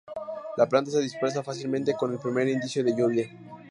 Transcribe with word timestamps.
La 0.57 0.67
planta 0.67 0.89
se 0.89 0.99
dispersa 0.99 1.43
fácilmente 1.43 1.93
con 1.93 2.11
el 2.11 2.17
primer 2.17 2.47
indicio 2.47 2.83
de 2.83 2.95
lluvia. 2.95 3.29